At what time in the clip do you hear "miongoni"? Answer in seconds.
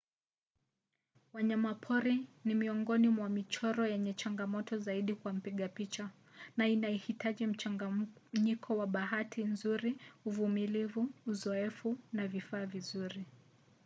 2.55-3.09